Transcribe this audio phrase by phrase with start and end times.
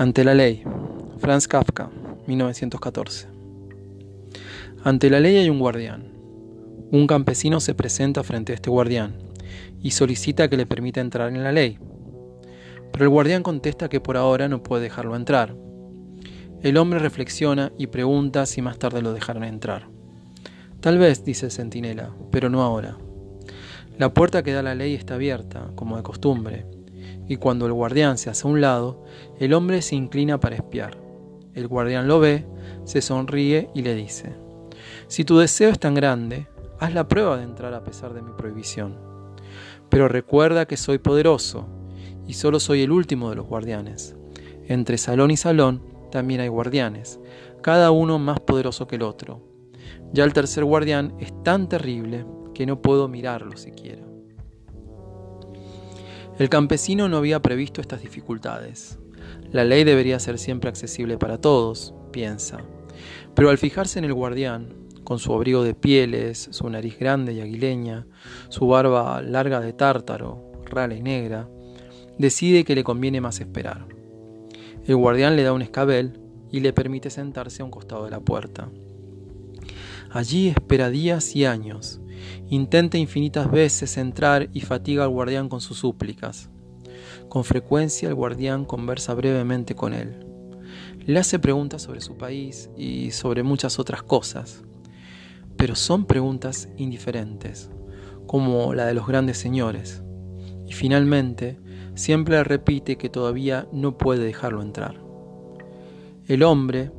[0.00, 0.62] Ante la ley.
[1.18, 1.90] Franz Kafka,
[2.26, 3.28] 1914.
[4.82, 6.10] Ante la ley hay un guardián.
[6.90, 9.18] Un campesino se presenta frente a este guardián
[9.82, 11.78] y solicita que le permita entrar en la ley.
[12.90, 15.54] Pero el guardián contesta que por ahora no puede dejarlo entrar.
[16.62, 19.90] El hombre reflexiona y pregunta si más tarde lo dejarán entrar.
[20.80, 22.96] Tal vez, dice el centinela, pero no ahora.
[23.98, 26.64] La puerta que da la ley está abierta, como de costumbre,
[27.30, 29.04] y cuando el guardián se hace a un lado,
[29.38, 30.98] el hombre se inclina para espiar.
[31.54, 32.44] El guardián lo ve,
[32.82, 34.34] se sonríe y le dice,
[35.06, 36.48] Si tu deseo es tan grande,
[36.80, 38.98] haz la prueba de entrar a pesar de mi prohibición.
[39.88, 41.68] Pero recuerda que soy poderoso,
[42.26, 44.16] y solo soy el último de los guardianes.
[44.66, 47.20] Entre salón y salón también hay guardianes,
[47.62, 49.40] cada uno más poderoso que el otro.
[50.12, 54.09] Ya el tercer guardián es tan terrible que no puedo mirarlo siquiera.
[56.40, 58.98] El campesino no había previsto estas dificultades.
[59.52, 62.64] La ley debería ser siempre accesible para todos, piensa.
[63.34, 64.72] Pero al fijarse en el guardián,
[65.04, 68.06] con su abrigo de pieles, su nariz grande y aguileña,
[68.48, 71.46] su barba larga de tártaro, rala y negra,
[72.16, 73.86] decide que le conviene más esperar.
[74.86, 78.20] El guardián le da un escabel y le permite sentarse a un costado de la
[78.20, 78.70] puerta.
[80.08, 82.00] Allí espera días y años,
[82.48, 86.50] Intenta infinitas veces entrar y fatiga al guardián con sus súplicas.
[87.28, 90.26] Con frecuencia el guardián conversa brevemente con él.
[91.06, 94.62] Le hace preguntas sobre su país y sobre muchas otras cosas,
[95.56, 97.70] pero son preguntas indiferentes,
[98.26, 100.02] como la de los grandes señores.
[100.66, 101.58] Y finalmente,
[101.94, 105.00] siempre le repite que todavía no puede dejarlo entrar.
[106.26, 106.92] El hombre,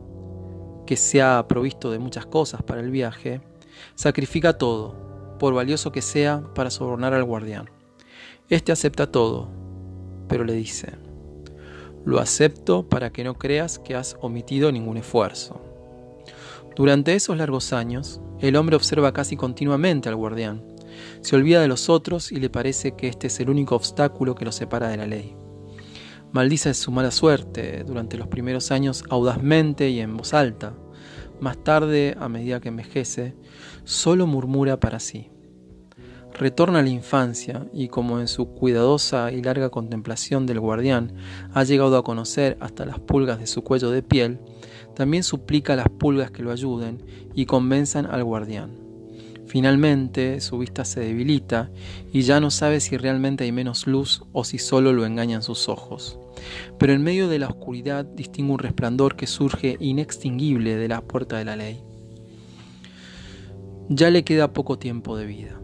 [0.85, 3.41] que se ha provisto de muchas cosas para el viaje,
[3.95, 5.10] sacrifica todo
[5.41, 7.67] por valioso que sea, para sobornar al guardián.
[8.47, 9.49] Este acepta todo,
[10.27, 10.89] pero le dice,
[12.05, 15.59] lo acepto para que no creas que has omitido ningún esfuerzo.
[16.75, 20.63] Durante esos largos años, el hombre observa casi continuamente al guardián,
[21.21, 24.45] se olvida de los otros y le parece que este es el único obstáculo que
[24.45, 25.35] lo separa de la ley.
[26.31, 30.75] Maldice su mala suerte durante los primeros años audazmente y en voz alta.
[31.39, 33.33] Más tarde, a medida que envejece,
[33.85, 35.30] solo murmura para sí.
[36.33, 41.13] Retorna a la infancia y como en su cuidadosa y larga contemplación del guardián
[41.53, 44.39] ha llegado a conocer hasta las pulgas de su cuello de piel,
[44.95, 47.03] también suplica a las pulgas que lo ayuden
[47.35, 48.71] y convenzan al guardián.
[49.45, 51.69] Finalmente su vista se debilita
[52.13, 55.67] y ya no sabe si realmente hay menos luz o si solo lo engañan sus
[55.67, 56.17] ojos.
[56.79, 61.37] Pero en medio de la oscuridad distingue un resplandor que surge inextinguible de la puerta
[61.37, 61.83] de la ley.
[63.89, 65.60] Ya le queda poco tiempo de vida.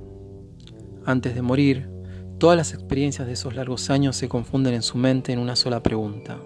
[1.07, 1.89] Antes de morir,
[2.37, 5.81] todas las experiencias de esos largos años se confunden en su mente en una sola
[5.81, 6.37] pregunta,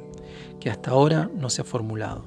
[0.60, 2.26] que hasta ahora no se ha formulado.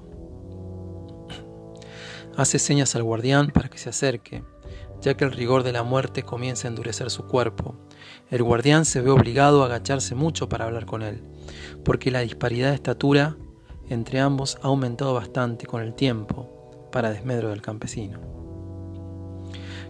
[2.37, 4.43] Hace señas al guardián para que se acerque,
[5.00, 7.77] ya que el rigor de la muerte comienza a endurecer su cuerpo.
[8.33, 11.22] El guardián se ve obligado a agacharse mucho para hablar con él,
[11.84, 13.37] porque la disparidad de estatura
[13.89, 18.19] entre ambos ha aumentado bastante con el tiempo, para desmedro del campesino.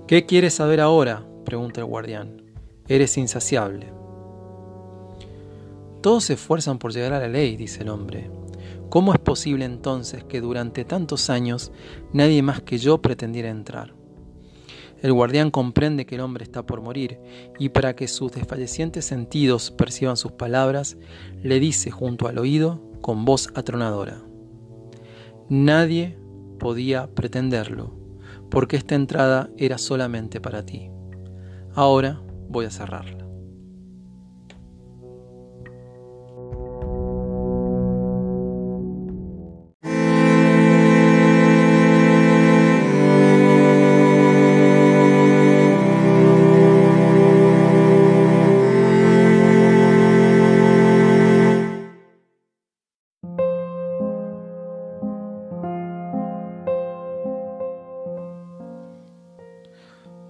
[0.07, 1.25] ¿Qué quieres saber ahora?
[1.45, 2.43] Pregunta el guardián.
[2.89, 3.93] Eres insaciable.
[6.01, 8.31] Todos se esfuerzan por llegar a la ley, dice el hombre.
[8.91, 11.73] ¿Cómo es posible entonces que durante tantos años
[12.13, 13.95] nadie más que yo pretendiera entrar?
[15.03, 17.19] El guardián comprende que el hombre está por morir
[17.59, 20.97] y para que sus desfallecientes sentidos perciban sus palabras,
[21.43, 24.23] le dice junto al oído con voz atronadora.
[25.49, 26.17] Nadie
[26.59, 27.93] podía pretenderlo
[28.51, 30.94] porque esta entrada era solamente para ti.
[31.77, 33.25] Ahora voy a cerrarla.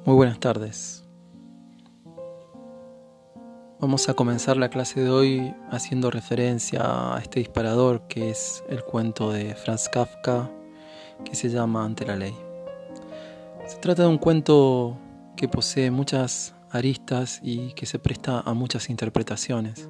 [0.07, 1.04] Muy buenas tardes.
[3.85, 6.81] Vamos a comenzar la clase de hoy haciendo referencia
[7.15, 10.51] a este disparador que es el cuento de Franz Kafka
[11.23, 12.35] que se llama Ante la ley.
[13.67, 14.97] Se trata de un cuento
[15.37, 19.87] que posee muchas aristas y que se presta a muchas interpretaciones.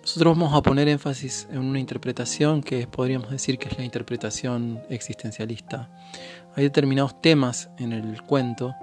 [0.00, 4.80] Nosotros vamos a poner énfasis en una interpretación que podríamos decir que es la interpretación
[4.88, 5.90] existencialista.
[6.54, 8.74] Hay determinados temas en el cuento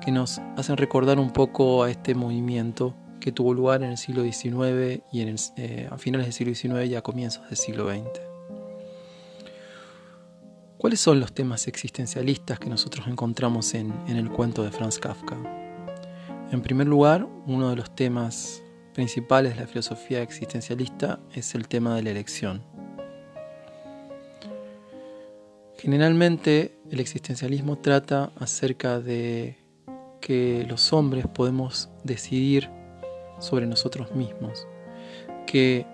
[0.00, 4.22] que nos hacen recordar un poco a este movimiento que tuvo lugar en el siglo
[4.22, 8.20] XIX y en eh, a finales del siglo XIX y a comienzos del siglo XX.
[10.78, 15.36] ¿Cuáles son los temas existencialistas que nosotros encontramos en, en el cuento de Franz Kafka?
[16.52, 18.62] En primer lugar, uno de los temas
[18.94, 22.62] principales de la filosofía existencialista es el tema de la elección.
[25.78, 29.58] Generalmente el existencialismo trata acerca de
[30.26, 32.68] que los hombres podemos decidir
[33.38, 34.66] sobre nosotros mismos,
[35.46, 35.86] que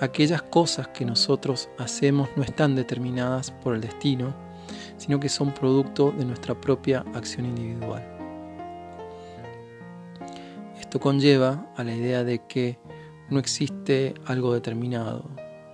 [0.00, 4.34] aquellas cosas que nosotros hacemos no están determinadas por el destino,
[4.96, 8.02] sino que son producto de nuestra propia acción individual.
[10.80, 12.78] Esto conlleva a la idea de que
[13.28, 15.28] no existe algo determinado,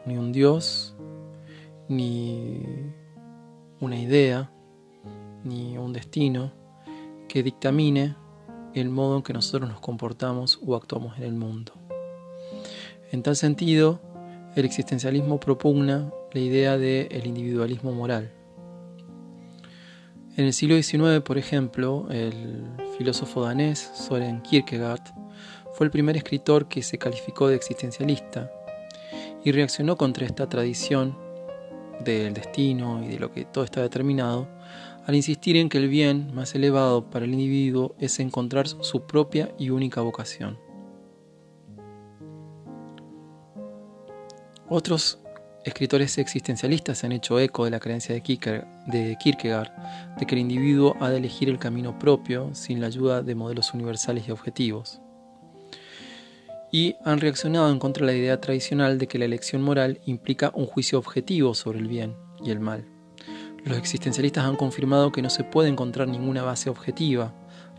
[0.04, 0.96] ni un Dios,
[1.88, 2.66] ni
[3.78, 4.50] una idea,
[5.44, 6.60] ni un destino,
[7.32, 8.14] que dictamine
[8.74, 11.72] el modo en que nosotros nos comportamos o actuamos en el mundo.
[13.10, 14.02] En tal sentido,
[14.54, 18.30] el existencialismo propugna la idea del el individualismo moral.
[20.36, 22.66] En el siglo XIX, por ejemplo, el
[22.98, 25.14] filósofo danés Soren Kierkegaard
[25.72, 28.52] fue el primer escritor que se calificó de existencialista
[29.42, 31.16] y reaccionó contra esta tradición
[32.04, 34.48] del destino y de lo que todo está determinado
[35.06, 39.52] al insistir en que el bien más elevado para el individuo es encontrar su propia
[39.58, 40.58] y única vocación.
[44.68, 45.18] Otros
[45.64, 49.70] escritores existencialistas han hecho eco de la creencia de Kierkegaard
[50.18, 53.74] de que el individuo ha de elegir el camino propio sin la ayuda de modelos
[53.74, 55.00] universales y objetivos.
[56.70, 60.52] Y han reaccionado en contra de la idea tradicional de que la elección moral implica
[60.54, 62.91] un juicio objetivo sobre el bien y el mal.
[63.64, 67.32] Los existencialistas han confirmado que no se puede encontrar ninguna base objetiva,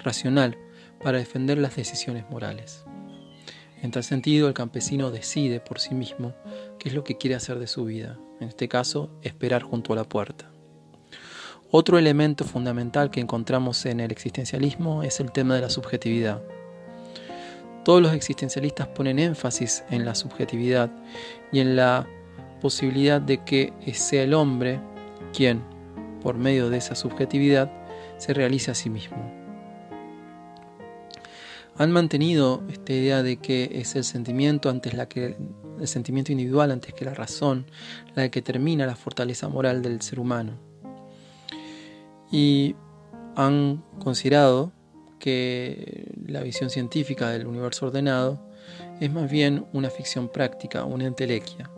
[0.04, 0.58] racional,
[1.04, 2.86] para defender las decisiones morales.
[3.82, 6.34] En tal sentido, el campesino decide por sí mismo
[6.80, 9.98] qué es lo que quiere hacer de su vida, en este caso, esperar junto a
[9.98, 10.50] la puerta.
[11.70, 16.42] Otro elemento fundamental que encontramos en el existencialismo es el tema de la subjetividad.
[17.84, 20.90] Todos los existencialistas ponen énfasis en la subjetividad
[21.52, 22.08] y en la
[22.62, 24.80] posibilidad de que sea el hombre
[25.34, 25.73] quien,
[26.24, 27.72] por medio de esa subjetividad,
[28.18, 29.18] se realiza a sí mismo.
[31.78, 35.36] Han mantenido esta idea de que es el sentimiento antes la que
[35.80, 37.66] el sentimiento individual antes que la razón,
[38.16, 40.54] la que termina la fortaleza moral del ser humano.
[42.32, 42.76] Y
[43.36, 44.72] han considerado
[45.20, 48.40] que la visión científica del universo ordenado
[49.00, 51.70] es más bien una ficción práctica, una entelequia.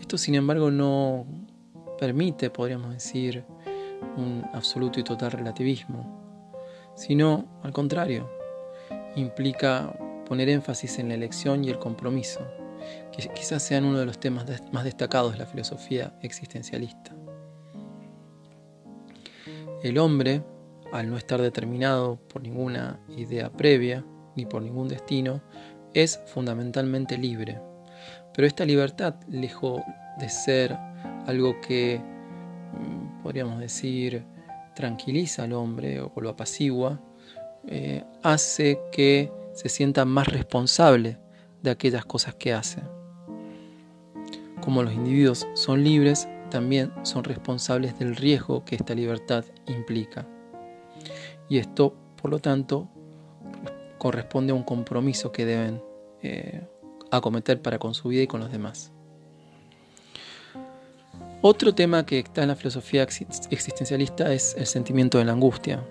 [0.00, 1.26] Esto, sin embargo, no
[1.98, 3.44] permite, podríamos decir,
[4.16, 6.26] un absoluto y total relativismo,
[6.94, 8.30] sino, al contrario,
[9.16, 9.94] implica
[10.26, 12.40] poner énfasis en la elección y el compromiso,
[13.12, 17.14] que quizás sean uno de los temas más destacados de la filosofía existencialista.
[19.82, 20.42] El hombre,
[20.92, 24.04] al no estar determinado por ninguna idea previa
[24.34, 25.42] ni por ningún destino,
[25.94, 27.60] es fundamentalmente libre.
[28.34, 29.80] Pero esta libertad, lejos
[30.18, 30.76] de ser
[31.26, 34.24] algo que mm, podríamos decir
[34.74, 37.00] tranquiliza al hombre o lo apacigua,
[37.66, 41.18] eh, hace que se sienta más responsable
[41.62, 42.82] de aquellas cosas que hace.
[44.60, 50.26] Como los individuos son libres, también son responsables del riesgo que esta libertad implica.
[51.48, 52.88] Y esto, por lo tanto,
[53.98, 55.82] corresponde a un compromiso que deben
[56.22, 56.66] eh,
[57.10, 58.92] acometer para con su vida y con los demás.
[61.42, 65.84] Otro tema que está en la filosofía existencialista es el sentimiento de la angustia.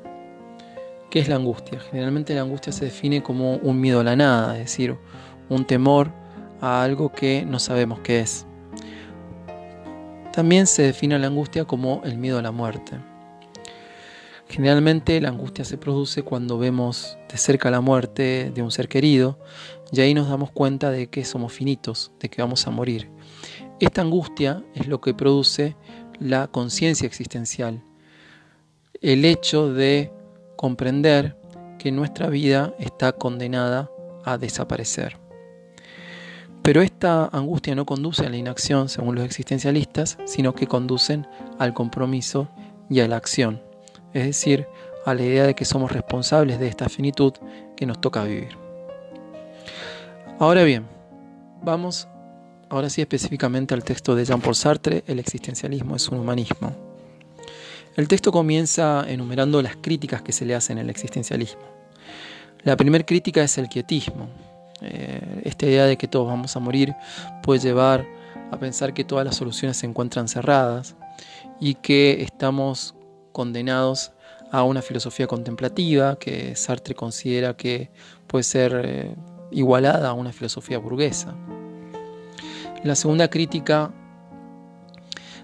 [1.11, 1.79] ¿Qué es la angustia?
[1.79, 4.97] Generalmente la angustia se define como un miedo a la nada, es decir,
[5.47, 6.11] un temor
[6.61, 8.47] a algo que no sabemos qué es.
[10.33, 12.97] También se define la angustia como el miedo a la muerte.
[14.49, 19.39] Generalmente la angustia se produce cuando vemos de cerca la muerte de un ser querido
[19.91, 23.09] y ahí nos damos cuenta de que somos finitos, de que vamos a morir.
[23.79, 25.75] Esta angustia es lo que produce
[26.19, 27.83] la conciencia existencial,
[29.01, 30.13] el hecho de
[30.55, 31.37] comprender
[31.77, 33.91] que nuestra vida está condenada
[34.23, 35.17] a desaparecer.
[36.61, 41.27] Pero esta angustia no conduce a la inacción, según los existencialistas, sino que conducen
[41.59, 42.47] al compromiso
[42.89, 43.61] y a la acción,
[44.13, 44.67] es decir,
[45.05, 47.33] a la idea de que somos responsables de esta finitud
[47.75, 48.57] que nos toca vivir.
[50.39, 50.87] Ahora bien,
[51.61, 52.07] vamos
[52.75, 56.75] ahora sí específicamente al texto de Jean-Paul Sartre, El existencialismo es un humanismo.
[57.95, 61.61] El texto comienza enumerando las críticas que se le hacen al existencialismo.
[62.63, 64.27] La primera crítica es el quietismo.
[64.81, 66.93] Eh, esta idea de que todos vamos a morir
[67.41, 68.05] puede llevar
[68.51, 70.95] a pensar que todas las soluciones se encuentran cerradas
[71.61, 72.95] y que estamos
[73.31, 74.11] condenados
[74.51, 77.89] a una filosofía contemplativa que Sartre considera que
[78.27, 79.15] puede ser eh,
[79.51, 81.35] igualada a una filosofía burguesa.
[82.85, 83.91] La segunda crítica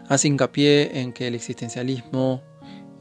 [0.07, 2.43] hace hincapié en que el existencialismo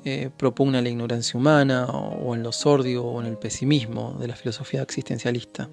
[0.02, 4.34] eh, propugna la ignorancia humana o, en lo sordio o en el pesimismo de la
[4.34, 5.68] filosofía existencialista.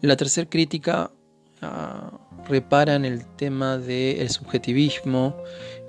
[0.00, 1.10] La tercera crítica
[1.60, 2.12] ah,
[2.48, 5.34] repara en el tema del subjetivismo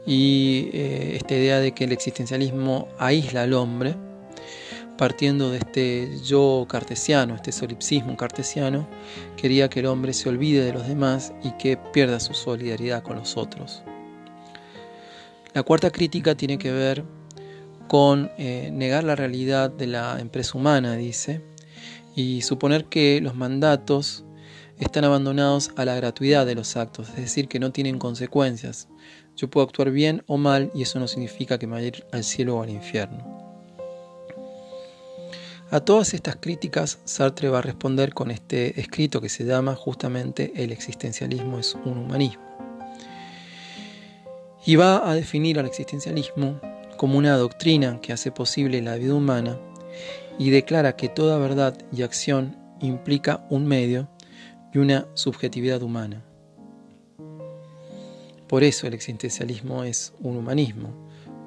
[0.07, 3.95] y eh, esta idea de que el existencialismo aísla al hombre,
[5.01, 8.87] partiendo de este yo cartesiano, este solipsismo cartesiano,
[9.35, 13.15] quería que el hombre se olvide de los demás y que pierda su solidaridad con
[13.15, 13.81] los otros.
[15.55, 17.03] La cuarta crítica tiene que ver
[17.87, 21.41] con eh, negar la realidad de la empresa humana, dice,
[22.15, 24.23] y suponer que los mandatos
[24.77, 28.87] están abandonados a la gratuidad de los actos, es decir, que no tienen consecuencias.
[29.35, 32.57] Yo puedo actuar bien o mal y eso no significa que me vaya al cielo
[32.57, 33.40] o al infierno.
[35.73, 40.51] A todas estas críticas, Sartre va a responder con este escrito que se llama justamente
[40.61, 42.43] El existencialismo es un humanismo
[44.65, 46.59] y va a definir al existencialismo
[46.97, 49.57] como una doctrina que hace posible la vida humana
[50.37, 54.09] y declara que toda verdad y acción implica un medio
[54.73, 56.21] y una subjetividad humana.
[58.49, 60.89] Por eso el existencialismo es un humanismo,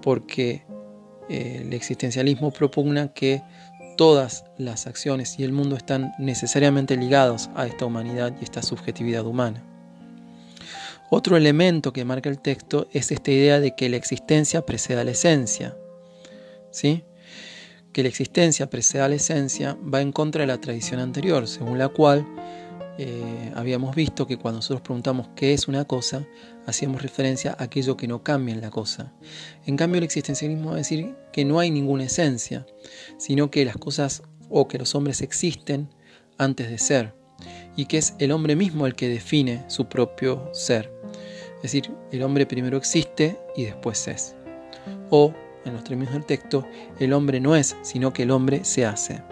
[0.01, 0.65] porque
[1.29, 3.43] eh, el existencialismo propugna que
[3.97, 9.27] todas las acciones y el mundo están necesariamente ligados a esta humanidad y esta subjetividad
[9.27, 9.63] humana.
[11.11, 15.05] Otro elemento que marca el texto es esta idea de que la existencia precede a
[15.05, 15.77] la esencia.
[16.71, 17.05] ¿Sí?
[17.93, 21.79] Que la existencia precede a la esencia va en contra de la tradición anterior, según
[21.79, 22.27] la cual
[22.97, 26.27] eh, habíamos visto que cuando nosotros preguntamos qué es una cosa,
[26.67, 29.13] hacíamos referencia a aquello que no cambia en la cosa.
[29.67, 32.67] En cambio, el existencialismo va a decir que no hay ninguna esencia,
[33.19, 35.89] sino que las cosas o que los hombres existen
[36.39, 37.15] antes de ser
[37.77, 40.93] y que es el hombre mismo el que define su propio ser.
[41.57, 44.37] Es decir, el hombre primero existe y después es.
[45.11, 45.33] O,
[45.65, 46.67] en los términos del texto,
[47.01, 49.23] el hombre no es, sino que el hombre se hace.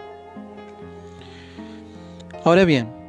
[2.43, 3.02] Ahora bien,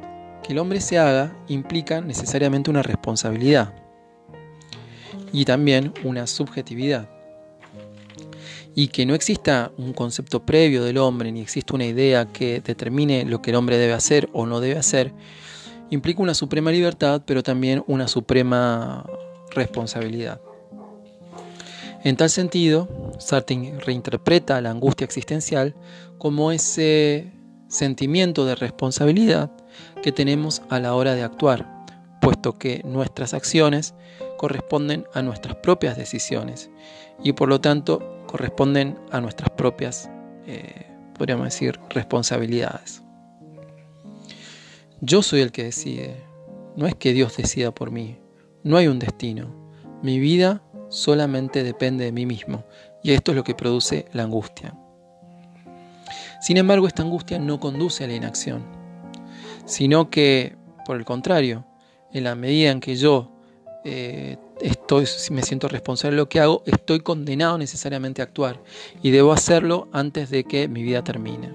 [0.45, 3.73] que el hombre se haga implica necesariamente una responsabilidad
[5.33, 7.09] y también una subjetividad
[8.75, 13.25] y que no exista un concepto previo del hombre ni exista una idea que determine
[13.25, 15.13] lo que el hombre debe hacer o no debe hacer,
[15.89, 19.03] implica una suprema libertad, pero también una suprema
[19.51, 20.41] responsabilidad.
[22.03, 22.87] En tal sentido,
[23.17, 25.73] Sartre reinterpreta la angustia existencial
[26.19, 27.31] como ese
[27.67, 29.49] sentimiento de responsabilidad
[30.05, 31.65] que tenemos a la hora de actuar,
[32.21, 33.95] puesto que nuestras acciones
[34.37, 36.69] corresponden a nuestras propias decisiones
[37.23, 40.07] y por lo tanto corresponden a nuestras propias,
[40.45, 40.85] eh,
[41.17, 43.01] podríamos decir, responsabilidades.
[45.01, 46.23] Yo soy el que decide,
[46.75, 48.19] no es que Dios decida por mí,
[48.61, 49.55] no hay un destino,
[50.03, 52.63] mi vida solamente depende de mí mismo
[53.01, 54.77] y esto es lo que produce la angustia.
[56.41, 58.74] Sin embargo, esta angustia no conduce a la inacción,
[59.65, 60.55] sino que,
[60.85, 61.65] por el contrario,
[62.13, 63.31] en la medida en que yo
[63.83, 68.61] eh, estoy, me siento responsable de lo que hago, estoy condenado necesariamente a actuar
[69.01, 71.51] y debo hacerlo antes de que mi vida termine.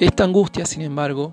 [0.00, 1.32] Esta angustia, sin embargo,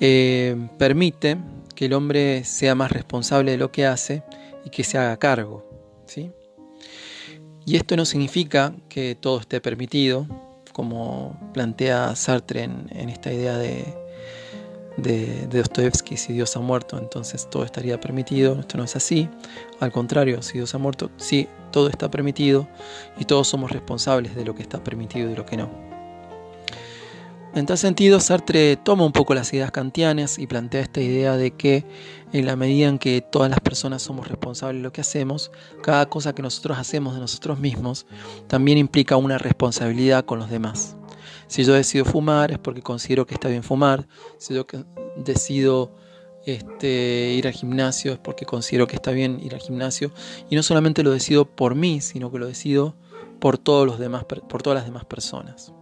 [0.00, 1.36] eh, permite
[1.74, 4.22] que el hombre sea más responsable de lo que hace
[4.64, 5.68] y que se haga cargo.
[6.06, 6.30] ¿sí?
[7.66, 10.26] Y esto no significa que todo esté permitido,
[10.80, 13.84] como plantea Sartre en esta idea de,
[14.96, 18.58] de, Dostoevsky, si Dios ha muerto, entonces todo estaría permitido.
[18.58, 19.28] Esto no es así.
[19.78, 22.66] Al contrario, si Dios ha muerto, sí, todo está permitido
[23.18, 25.89] y todos somos responsables de lo que está permitido y lo que no.
[27.52, 31.50] En tal sentido, Sartre toma un poco las ideas kantianas y plantea esta idea de
[31.50, 31.84] que
[32.32, 35.50] en la medida en que todas las personas somos responsables de lo que hacemos,
[35.82, 38.06] cada cosa que nosotros hacemos de nosotros mismos
[38.46, 40.96] también implica una responsabilidad con los demás.
[41.48, 44.06] Si yo decido fumar es porque considero que está bien fumar.
[44.38, 44.64] Si yo
[45.16, 45.90] decido
[46.46, 50.12] este, ir al gimnasio es porque considero que está bien ir al gimnasio.
[50.48, 52.94] Y no solamente lo decido por mí, sino que lo decido
[53.40, 55.72] por, todos los demás, por todas las demás personas.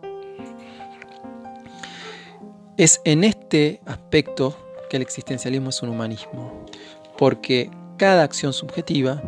[2.78, 4.56] Es en este aspecto
[4.88, 6.64] que el existencialismo es un humanismo,
[7.18, 9.20] porque cada acción subjetiva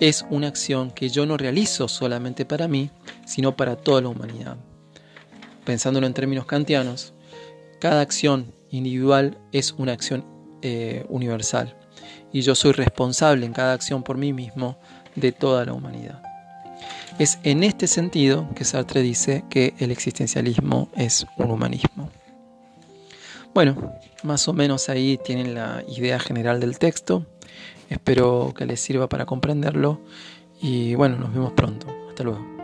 [0.00, 2.90] es una acción que yo no realizo solamente para mí,
[3.26, 4.56] sino para toda la humanidad.
[5.66, 7.12] pensándolo en términos kantianos,
[7.78, 10.24] cada acción individual es una acción
[10.62, 11.76] eh, universal
[12.32, 14.78] y yo soy responsable en cada acción por mí mismo
[15.14, 16.22] de toda la humanidad.
[17.18, 22.10] Es en este sentido que Sartre dice que el existencialismo es un humanismo.
[23.54, 27.26] Bueno, más o menos ahí tienen la idea general del texto.
[27.90, 30.00] Espero que les sirva para comprenderlo
[30.60, 31.86] y bueno, nos vemos pronto.
[32.08, 32.57] Hasta luego.